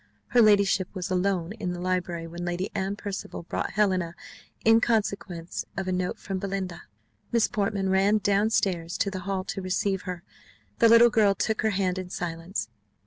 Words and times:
Her 0.29 0.41
ladyship 0.41 0.87
was 0.95 1.11
alone 1.11 1.53
in 1.59 1.73
the 1.73 1.79
library, 1.79 2.25
when 2.25 2.43
Lady 2.43 2.71
Anne 2.73 2.95
Percival 2.95 3.43
brought 3.43 3.73
Helena, 3.73 4.15
in 4.65 4.81
consequence 4.81 5.63
of 5.77 5.87
a 5.87 5.91
note 5.91 6.17
from 6.17 6.39
Belinda. 6.39 6.81
Miss 7.31 7.47
Portman 7.47 7.91
ran 7.91 8.17
down 8.17 8.49
stairs 8.49 8.97
to 8.97 9.11
the 9.11 9.19
hall 9.29 9.43
to 9.43 9.61
receive 9.61 10.01
her: 10.09 10.23
the 10.79 10.89
little 10.89 11.11
girl 11.11 11.35
took 11.35 11.61
her 11.61 11.69
hand 11.69 11.99
in 11.99 12.09
silence. 12.09 12.67